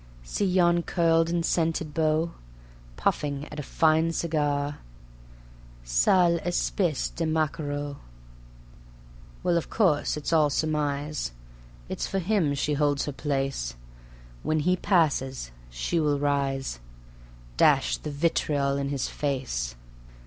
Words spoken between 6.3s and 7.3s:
espèce de